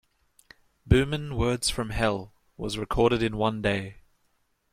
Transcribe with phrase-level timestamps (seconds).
[0.83, 3.97] "Boomin' Words from Hell" was recorded in one day.